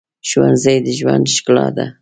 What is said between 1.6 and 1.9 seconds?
ده